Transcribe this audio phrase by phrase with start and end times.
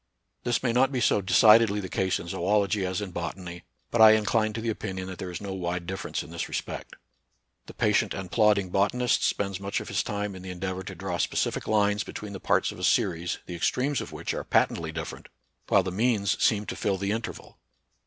[0.43, 4.01] This may not be so de cidedly the case in zoology as in botany; but
[4.01, 6.95] I incline to the opinion that there is no wide dif ference in this respect.
[7.67, 10.95] The patient and plod ding botanist spends much of his time in the endeavor to
[10.95, 14.65] draw specific lines between the parts of a series the extremes of which are pa
[14.65, 15.29] tently different,
[15.67, 17.59] while the means seem to fill the interval.